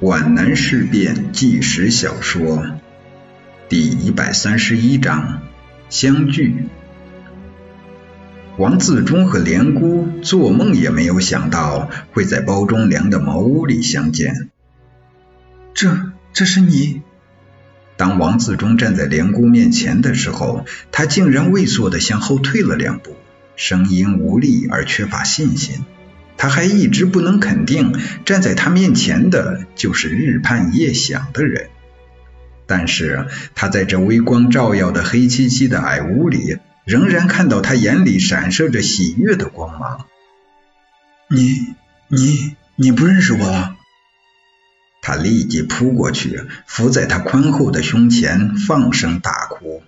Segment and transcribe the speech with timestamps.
[0.00, 2.66] 皖南事变纪实小说
[3.70, 5.40] 第一百三十一章
[5.88, 6.66] 相聚。
[8.58, 14.50] 王自忠和连姑做梦也没有想到会在包忠良的茅屋里相见。
[15.72, 17.00] 这，这是你？
[17.96, 23.16] 当王自忠站在连姑面前的时候，他竟然畏缩的向后退了两步，
[23.56, 25.86] 声音无力而缺乏信心。
[26.38, 31.68] 他还一直不能肯定站在他面前的就是日盼夜想的人，
[32.66, 40.06] 但是他在这微光照耀的黑漆漆的矮屋里，仍然看到他眼里闪烁着喜悦的光芒。
[41.28, 41.74] 你
[42.08, 43.76] 你你不认识我了？
[45.02, 49.82] 他立即扑过去，伏在他宽厚的胸前，放声大哭。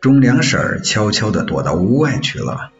[0.00, 2.70] 钟良婶悄悄地躲到屋外去了。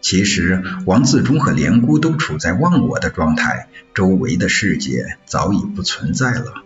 [0.00, 6.62] 其实，王自忠和连姑都处在忘我的状态，周围的世界早已不存在了。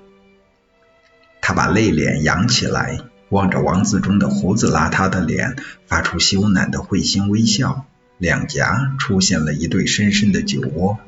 [1.41, 7.87] 他把泪脸扬起来，望着王自忠的胡子邋遢的脸，发出羞赧的会心微笑，
[8.19, 10.99] 两颊出现了一对深深的酒窝。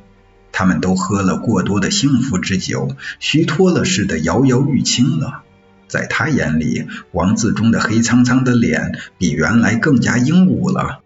[0.51, 5.43] 他们都喝了过多的幸福之酒，虚脱了似的摇摇欲倾了。
[5.87, 11.01] 在他眼里，王自忠的黑苍苍的脸比原来更加英武了。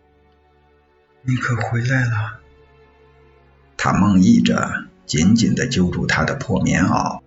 [1.29, 2.39] 你可回来了？
[3.77, 7.19] 他梦呓着，紧紧地揪住他的破棉袄。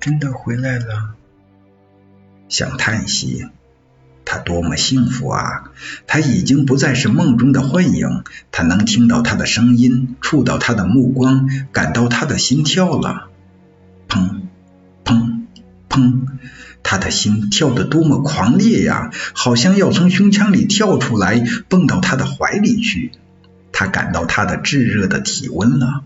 [0.00, 1.14] 真的回来了？
[2.48, 3.46] 想叹息，
[4.24, 5.70] 他多么幸福啊！
[6.06, 13.28] 他已经不再是梦中的幻影，他能听到他的声音，触到他的目光，感到他的心跳了。
[14.08, 14.40] 砰
[15.04, 15.44] 砰
[15.90, 16.26] 砰！
[16.90, 23.12] 他的心跳得多么狂烈呀，好像要从胸腔里跳出来，蹦到他的怀里去。
[23.72, 26.04] 他感到他的炙热的体温了，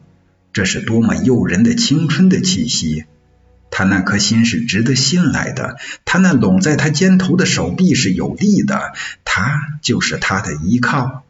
[0.52, 3.04] 这是多么诱人的青春的气息。
[3.70, 8.92] 他那颗心是值得信赖的，他那拢在他肩头的手臂是有力的，
[9.24, 11.22] 他就是他的依靠。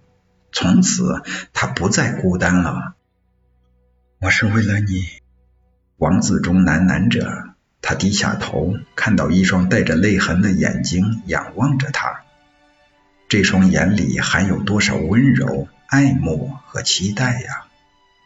[0.50, 1.20] 从此，
[1.52, 2.94] 他不再孤单了。
[4.18, 5.04] 我是为了你，
[5.98, 7.51] 王自忠喃喃着。
[7.82, 12.22] 他低下头，看到一双带着泪痕的眼睛仰望着他，
[13.28, 17.64] 这双眼里含有多少温柔、爱慕和期待呀！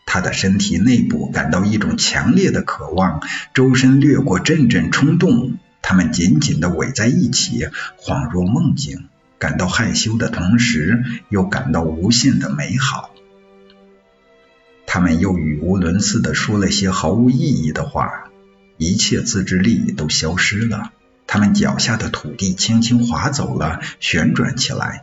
[0.05, 3.21] 他的身体内部感到一种强烈的渴望，
[3.55, 7.67] 周身掠过阵阵冲动，他们紧紧地围在一起，
[7.99, 13.11] 恍若梦境，感到害羞的同时，又感到无限的美好。
[14.87, 18.26] 他们又语无伦次地说了些毫无意义的话。
[18.79, 20.93] 一切自制力都消失了，
[21.27, 25.03] 他们脚下的土地轻轻滑走了，旋转起来，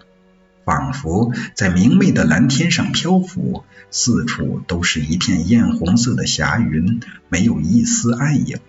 [0.65, 8.59] 仿佛在明媚的蓝天上漂浮，四处都是一片艳红色的霞云，没有一丝暗影，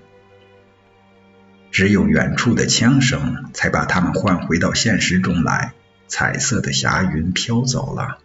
[1.70, 5.72] 只有远处的枪声才把他们唤回到现实中来。
[6.06, 8.18] 彩色的霞云飘走了，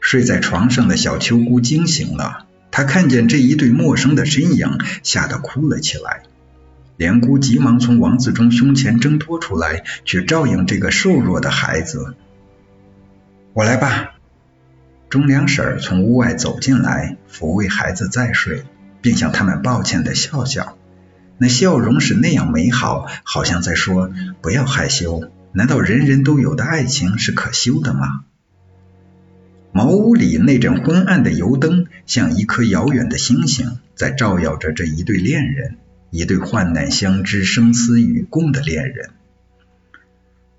[0.00, 2.46] 睡在床上的小秋姑惊醒了。
[2.72, 6.22] 他看见这一对陌生的身影，吓得哭了起来。
[6.96, 12.14] 连姑急忙从王自忠胸前挣脱出来，去照应这个瘦弱的孩子。
[13.52, 14.14] 我来吧。
[15.10, 18.64] 钟良婶从屋外走进来，抚慰孩子再睡，
[19.02, 20.78] 并向他们抱歉的笑笑。
[21.36, 24.10] 那笑容是那样美好，好像在说
[24.40, 28.24] ：“不要害羞，难道人人都有的爱情是可羞的吗？”
[29.72, 35.78] 茅屋里那盏昏暗的油灯，像一颗遥远的星星，在照耀着这一对恋人，
[36.10, 39.10] 一对患难相知、生死与共的恋人。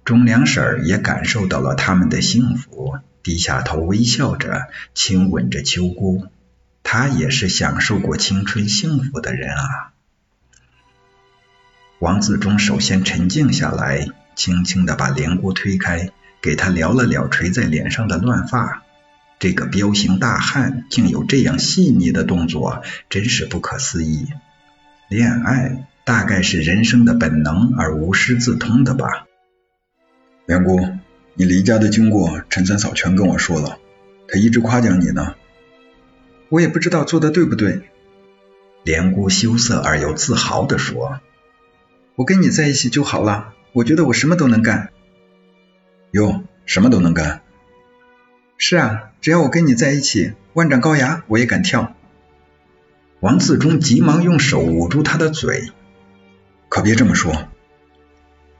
[0.03, 4.63] 钟良婶儿也感受到了他们的幸福，低下头微笑着，
[4.95, 6.25] 亲吻着秋姑。
[6.81, 9.93] 她也是享受过青春幸福的人啊。
[11.99, 16.09] 王自忠首先沉静下来，轻轻地把莲姑推开，
[16.41, 18.83] 给她撩了撩垂在脸上的乱发。
[19.39, 24.27] 这个彪形大汉竟有这样细腻的动作，真是不可思议。
[25.09, 29.27] 恋爱大概是人生的本能而无师自通的吧？
[30.45, 30.79] 梁姑，
[31.35, 33.77] 你离家的经过，陈三嫂全跟我说了，
[34.27, 35.35] 她一直夸奖你呢。
[36.49, 37.83] 我也不知道做的对不对。
[38.83, 41.21] 莲姑羞涩而又自豪地说
[42.15, 44.89] ：“我跟你在一起就好了，我觉得我什么都能干。”
[46.11, 47.42] 哟，什么都能干？
[48.65, 51.93] 是啊，只要我跟你在一起，万丈高崖我也敢跳。
[53.19, 55.73] 王自忠急忙用手捂住他的嘴，
[56.69, 57.49] 可别这么说。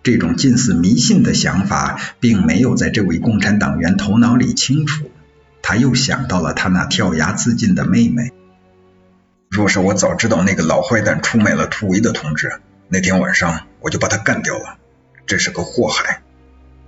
[0.03, 5.09] 这种近似迷信的想法，并没有在这位共产党员头脑里清楚。
[5.61, 8.33] 他又想到了他那跳崖自尽的妹妹。
[9.49, 12.51] 若是我早知道那个老坏蛋出卖了突围的同志，
[12.89, 14.75] 那天晚上我就把他干掉了。
[15.25, 16.23] 这是个祸害。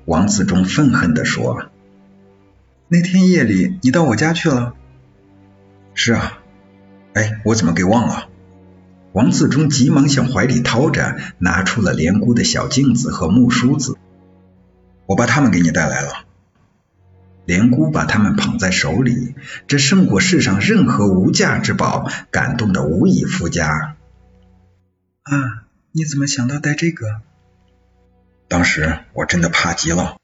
[0.04, 1.70] 王自忠愤恨地说
[2.96, 4.74] ：“那天夜里你到我家去了
[5.94, 6.40] ？”“是啊。
[7.14, 8.30] ”“哎，我怎么给忘了？”
[9.12, 13.98] 王自忠急忙向怀里掏着，拿出了连姑的小镜子和木梳子。
[15.08, 16.26] “我把他们给你带来了。”
[17.46, 19.36] 连姑把他们捧在手里，
[19.68, 23.98] 这胜过世上任何无价之宝，感动的无以复加。
[25.24, 27.22] 啊，你怎么想到带这个？
[28.48, 30.16] 当时我真的怕极了，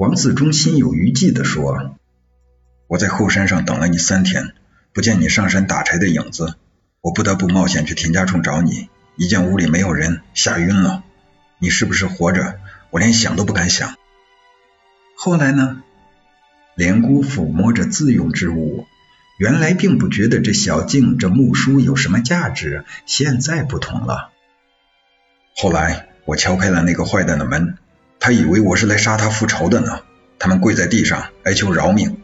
[0.00, 1.94] 王自忠心有余悸地说
[2.88, 4.54] ：“我在后山上等了你三天，
[4.94, 6.54] 不见你上山打柴的影子，
[7.02, 8.88] 我不得不冒险去田家冲找你。
[9.16, 11.04] 一见屋里没有人，吓晕了。
[11.58, 12.60] 你是不是活着？
[12.88, 13.94] 我连想都不敢想。
[15.16, 15.82] 后来呢？”
[16.74, 18.86] 连姑抚摸着自用之物，
[19.36, 24.30] 原来并不觉得这小镜、这木梳有什么价值，现在不同了。
[25.54, 26.06] 后来。
[26.26, 27.76] 我敲开了那个坏蛋的门，
[28.20, 30.00] 他以为我是来杀他复仇的呢。
[30.38, 32.18] 他们跪在地上哀求饶命。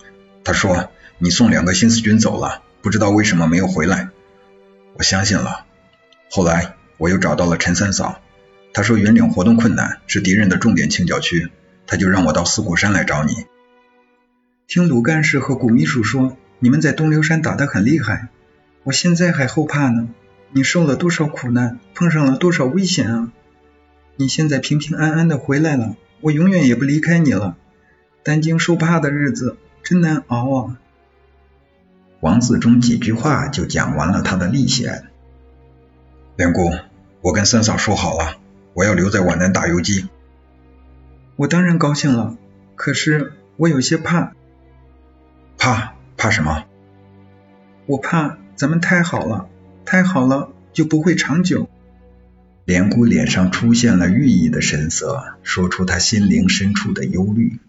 [0.44, 4.10] 他说：“你送两个新四军走了，不知道为什么没有回来。”
[4.94, 5.64] 我相信了。
[6.30, 8.20] 后来我又找到了陈三嫂，
[8.72, 11.50] 他说云岭活动困难，是敌人的重点清剿区，
[11.86, 13.46] 他就让我到四谷山来找你。
[14.66, 18.28] 听鲁干事和谷秘书说，你们在东流山打得很厉害，
[18.82, 20.08] 我现在还后怕呢。
[20.52, 23.32] 你受了多少苦难，碰上了多少危险啊！
[24.16, 27.56] 你现在平平安安的回来了，我永远也不离开你了。
[28.22, 30.78] 担惊受怕的日子真难熬啊！
[32.20, 35.04] 王自忠几句话就讲完了他的历险。
[36.36, 36.72] 梁姑，
[37.20, 38.36] 我跟三嫂说好了，
[38.72, 40.08] 我要留在皖南打游击。
[41.36, 42.36] 我当然高兴了，
[42.74, 44.32] 可是我有些怕。
[45.58, 45.94] 怕？
[46.16, 46.64] 怕什么？
[47.84, 49.48] 我怕咱们太好了，
[49.84, 51.68] 太好了就不会长久。
[52.66, 57.60] 连姑脸上出现了寓意的神色，说出她心灵深处的忧虑。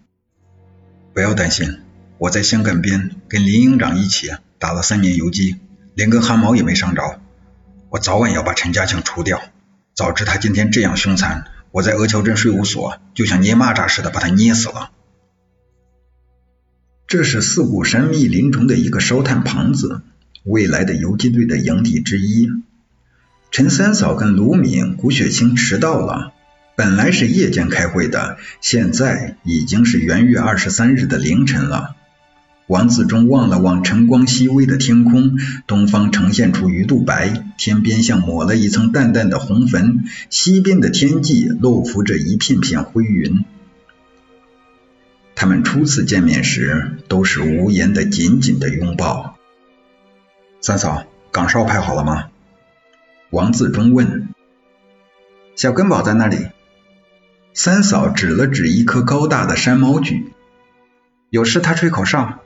[1.14, 1.82] 不要担心，
[2.18, 5.58] 我在湘赣边跟林营长一起打了三年游击，
[5.94, 7.22] 连根汗毛也没伤着。
[7.90, 9.40] 我早晚要把陈家庆除掉。
[9.94, 14.90] 早知他今天这样凶残，我在鹅桥镇税务所就像捏蚂蚱似的把他捏死了。
[17.06, 20.02] 这是四股山密林中的一个烧炭棚子，
[20.44, 22.50] 未来的游击队的营地之一。
[23.52, 26.34] 陈三嫂跟卢敏、谷雪清迟到了。
[26.76, 31.96] 本来是夜间开会的，现在已经是元月二十三日的凌晨了。
[32.68, 43.44] 王自忠望了望晨光熹微的天空，东方呈现出鱼肚白，天边像抹了一层淡淡的红粉，西边的天际露浮着一片片灰云。
[45.34, 49.38] 他们初次见面时，都是无言的紧紧的拥抱。
[50.62, 52.26] 三嫂，岗哨排好了吗？
[53.30, 54.30] 王自忠问
[55.58, 56.48] ：“小根宝在那里？”
[57.54, 60.24] 三嫂指了指一棵高大的山毛榉
[61.30, 62.40] ：“有事他吹口哨。”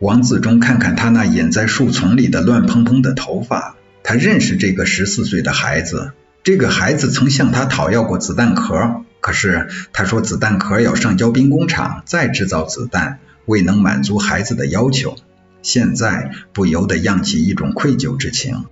[0.00, 6.12] 王自忠看看他那掩在树丛里的乱蓬蓬的头发，他认识这个十四岁的孩子。
[6.42, 15.14] 这个孩子曾向他讨要过子弹壳，可是他说子弹壳要上交兵工厂再制造子弹，未能满足孩子的要求。
[15.62, 18.64] 现在不由得漾起一种愧疚之情。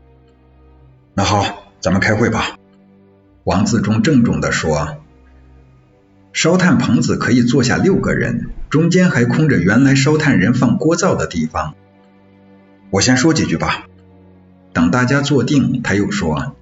[1.20, 2.56] 那好，咱们开会吧。
[3.44, 5.02] 王自忠郑重地说
[6.32, 11.74] ：“烧炭棚子可以坐下六个人，中间还空着原来烧炭人放锅灶的地方。
[12.88, 13.84] 我先说几句吧。”
[14.72, 16.56] 等大家坐定，他又说：“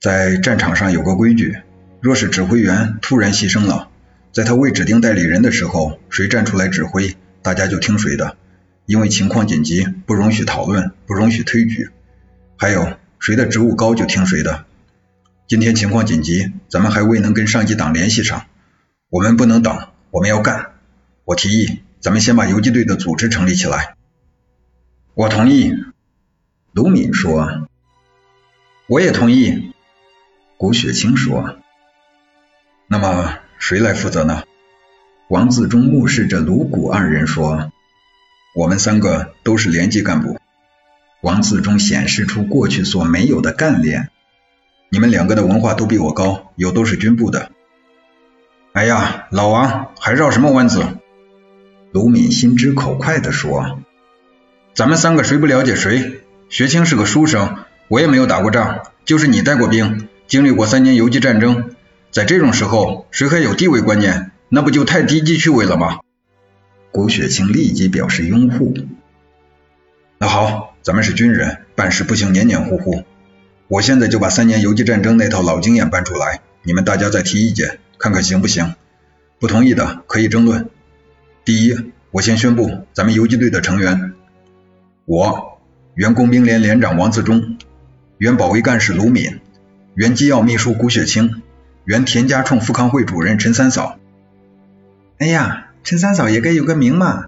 [0.00, 1.58] 在战场上有个规矩，
[2.00, 3.90] 若是指挥员突然牺牲了，
[4.32, 8.38] 在他未指定代理人的时候，谁站出来指挥，大家就听谁的，
[8.86, 11.90] 因为情况紧急，不容许讨论，不容许推举。
[12.56, 14.64] 还有。”谁的职务高就听谁的。
[15.46, 18.46] 今天情况紧急，咱们还未能跟上级党联系上，
[19.08, 20.72] 我们不能等，我们要干。
[21.24, 23.96] 我提议，咱们先把游击队的组织成立起来。
[25.14, 25.72] 我同意。
[26.72, 27.66] 卢敏说。
[28.86, 29.72] 我也同意。
[30.58, 31.58] 谷雪清说。
[32.86, 34.44] 那么谁来负责呢？
[35.28, 37.72] 王自忠目视着卢谷二人说。
[38.54, 40.27] 我们三个都是连级干部。
[41.20, 44.10] 王自忠显示出过去所没有的干练。
[44.90, 47.50] 你们两个的文化都比我高，又都是军部的。
[48.72, 50.84] 哎呀，老王还绕什么弯子？
[51.90, 53.80] 卢敏心直口快地说
[54.74, 56.20] ：“咱们三个谁不了解谁？
[56.48, 61.74] 学清是个书生，我也没有打过仗，就是你带过兵，经历过三年游击战争，
[62.10, 64.30] 在这种时候，谁还有地位观念？
[64.48, 65.98] 那不就太低级趣味了吗？”
[66.92, 68.74] 谷雪清立即表示拥护。
[70.18, 70.74] 那好。
[70.80, 73.02] 咱们是军人，办事不行黏黏糊糊。
[73.66, 78.74] 我现在就把三年游击战争那套老经验搬出来，你们大家再提意见，看看行不行？
[79.38, 80.70] 不同意的可以争论。
[81.44, 84.14] 第一，我先宣布咱们游击队的成员：
[85.04, 85.58] 我，
[85.94, 87.58] 原工兵连连长王自忠，
[88.16, 89.40] 原保卫干事卢敏，
[89.94, 91.42] 原机要秘书谷雪清，
[91.84, 93.98] 原田家冲富康会主任陈三嫂。
[95.18, 97.26] 哎呀，陈三嫂也该有个名嘛！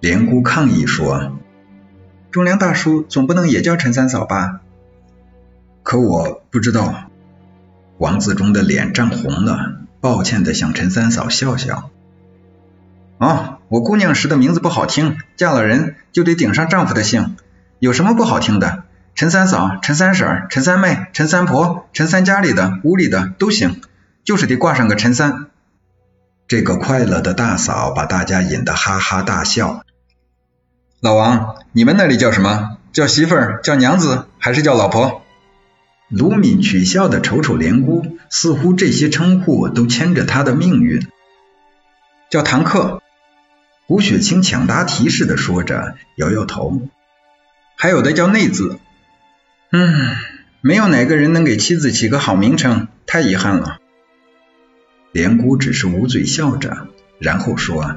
[0.00, 1.38] 连姑抗议说
[2.34, 4.60] ：“忠良大叔总不能也叫陈三嫂吧？”
[5.84, 7.04] 可我不知道，
[7.98, 11.90] 王自忠的脸涨红了，抱歉的向陈三嫂笑笑。
[13.18, 17.36] 哦，我姑娘时的名字不好听，嫁了人就得顶上丈夫的姓，
[17.78, 18.82] 有什么不好听的？
[19.14, 23.80] 陈三嫂、陈三婶、陈三妹、陈三婆、陈三家里的、屋里的都行，
[24.24, 25.46] 就是得挂上个陈三。
[26.48, 29.84] 这个快乐的大嫂把大家引得哈哈大笑。
[31.04, 32.78] 老王，你们那里叫什么？
[32.94, 33.60] 叫媳妇儿？
[33.62, 34.24] 叫娘子？
[34.38, 35.20] 还是叫老婆？
[36.08, 41.06] 卢敏取笑的瞅瞅连姑，似乎这些称呼都牵着她的命运。
[42.30, 43.02] 叫堂客。
[43.86, 46.80] 吴雪清抢答提示的说着，摇摇头。
[47.76, 48.78] 还有的叫内子。
[49.72, 50.16] 嗯，
[50.62, 53.76] 没有哪个人能给妻子起个好名称，太遗憾了。
[55.12, 57.94] 连姑只是捂嘴笑着，然后说：“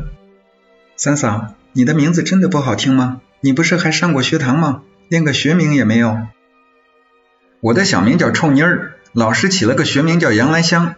[0.98, 3.22] 三嫂，你的名字真的不好听吗？
[3.40, 4.82] 你不是还上过学堂吗？
[5.10, 6.18] 连个学名也没有。”
[7.62, 10.96] 我的小名叫臭妮儿，老师起了个学名叫杨兰香，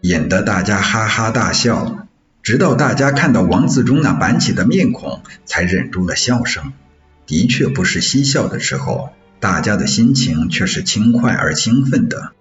[0.00, 2.08] 引得大家哈哈大笑，
[2.42, 6.72] 直到大家看到王自忠那板起的面孔，才忍住了笑声。
[7.26, 12.32] 的确不是嬉笑的时候，大家的心情却是轻快而兴奋的。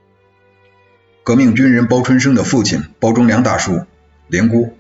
[1.25, 3.85] 革命军人包春生的父亲包忠良大叔，
[4.29, 4.77] 连姑。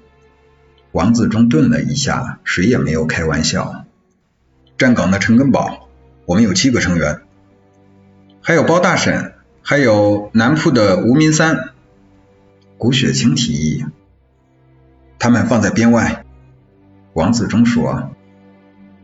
[0.91, 3.85] 王自忠顿了一下，谁也没有开玩笑。
[4.77, 5.89] 站岗的陈根宝，
[6.25, 7.21] 我们有七个成员。
[8.41, 11.69] 还有包大婶，还有南铺的吴明三，
[12.77, 13.85] 谷雪清提议，
[15.19, 16.25] 他们放在编外。
[17.13, 18.11] 王子忠说：“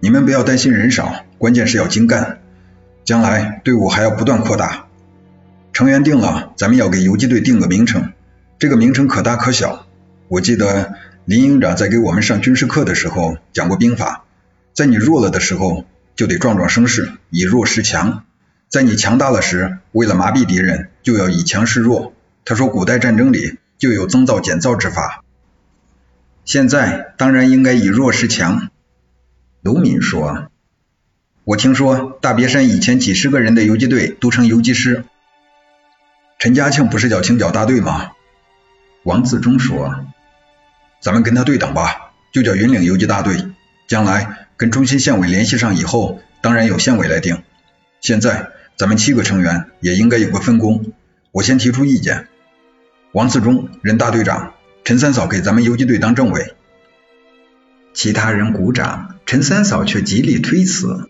[0.01, 2.41] 你们不要担心人少，关键是要精干，
[3.03, 4.87] 将来队伍还要不断扩大。
[5.71, 8.13] 成员定了，咱们要给游击队定个名称，
[8.57, 9.85] 这个名称可大可小。
[10.27, 10.95] 我记得
[11.27, 14.23] 林营长在给我们上军事课的时候讲过兵法，
[14.71, 15.83] 在你弱了的时候，
[16.15, 18.23] 就得壮壮声势，以弱示强。”
[18.69, 22.13] 在你强大了时，为了麻痹敌人，就要以强示弱。
[22.45, 25.25] 他说，古代战争里就有增造减造之法。
[26.45, 28.69] 现在当然应该以弱示强。
[29.61, 30.47] 卢敏说
[31.43, 35.03] ：“我听说大别山以前几十个人的游击队都成游击师。
[36.39, 38.11] 陈家庆不是叫清剿大队吗？”
[39.03, 40.05] 王自忠说
[41.01, 43.47] ：“咱们跟他对等吧，就叫云岭游击大队。
[43.87, 47.43] 将来跟中心县委联系上以后，当然由县委来定。
[48.01, 50.93] 现在。”咱们七个成员也应该有个分工。
[51.31, 52.27] 我先提出意见，
[53.11, 56.53] 王四忠任大队长，陈三嫂给咱们游击队当政委。
[57.95, 61.09] 其他人鼓掌，陈三嫂却极力推辞。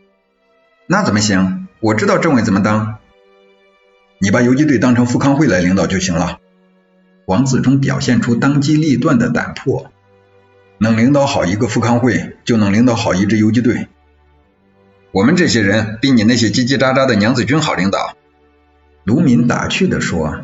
[0.86, 1.68] 那怎么行？
[1.82, 3.00] 我知道政委怎么当。
[4.20, 6.40] 你把游击队当成富康会来领导就行了。
[7.28, 9.92] 王自忠表现出当机立断的胆魄，
[10.78, 13.90] 能领导好一个富康会，就能领导好一支游击队。
[15.12, 18.16] 我们这些人比你那些叽叽喳喳的娘子军好领导。
[19.04, 20.40] 卢敏打趣地说：“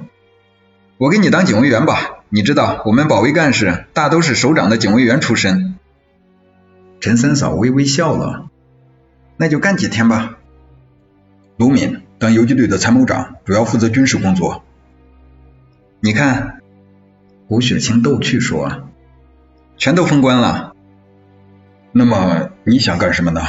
[0.99, 5.77] 我给你当警卫员吧，你知道我们保卫干事大都是首长的警卫员出身。”
[6.99, 8.49] 陈三嫂微微笑了
[9.37, 10.37] ：“那就干几天吧。”
[11.55, 14.65] 卢敏当游击队的参谋长，主要负责军事工作。
[16.01, 16.61] 你看，
[17.53, 18.89] 胡雪清逗趣说
[19.77, 20.74] ：“全都封官了。”
[21.93, 23.41] 那么你想干什么呢？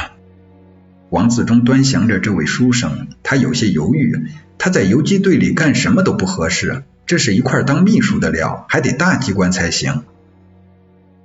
[1.09, 4.27] 王自忠端详着这位书生，他有些犹豫。
[4.59, 10.03] 他在游击队里干什么都不合适，这是一块当秘书的料，还得大机关才行。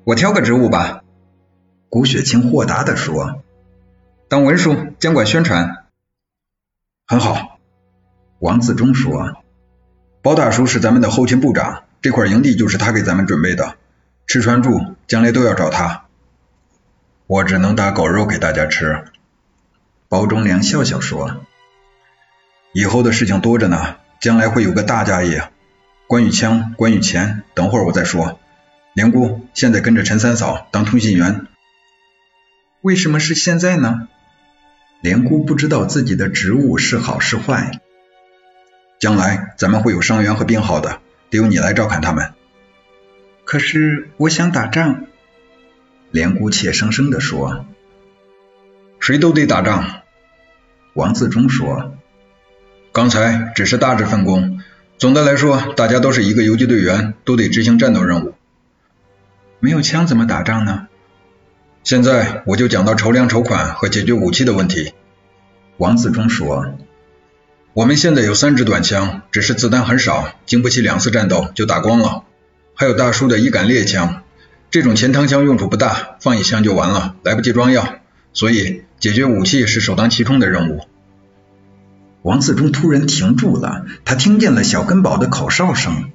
[0.04, 1.02] 我挑个职务吧。
[1.90, 3.42] 谷雪清豁达地说
[4.26, 5.84] ：“当文书，监管宣传。”
[7.06, 7.58] 很好。
[8.38, 9.42] 王自忠说
[10.24, 13.76] ：“包大叔是咱们的后勤部长，这块营地就是他给咱们准备的，
[14.26, 16.06] 吃穿住将来都要找他。
[17.26, 19.04] 我只能打狗肉给大家吃。”
[20.08, 21.46] 包忠良笑笑说
[22.74, 25.50] ：“以后的事情多着呢，将来会有个大家业。
[26.08, 28.40] 关于枪，关于钱，等会儿我再说。
[28.92, 31.46] 连姑，现在跟着陈三嫂当通信员。
[32.80, 34.08] 为什么是现在呢？
[35.00, 37.80] 连姑不知道自己的职务是好是坏。
[38.98, 40.98] 将来咱们会有伤员和病号的，
[41.30, 42.34] 得由你来照看他们。
[43.44, 45.06] 可是我想打仗。
[46.10, 47.64] 连姑怯生生地说。”
[49.00, 50.02] 谁都得打仗。
[50.92, 51.96] 王自忠说
[52.92, 54.60] ：“刚才只是大致分工，
[54.98, 58.34] 总的来说，大家都是一个游击队员，都得执行战斗任务。
[59.60, 60.88] 没有枪怎么打仗呢？
[61.84, 64.92] 现在我就讲到筹粮筹款和解决武器的问题。”
[65.78, 66.74] 王自忠说
[67.72, 72.24] ：“我们现在有三支短枪，只是子弹很少，经不起两次战斗就打光了。
[72.74, 74.22] 还有大叔的一杆猎枪。”
[74.70, 77.98] 这种钱塘枪用处不大，放一枪就完了，来不及装药，
[78.32, 80.86] 所以解决武器是首当其冲的任务。
[82.22, 86.10] 王四忠突然停住了，他听见了小根宝的口哨声。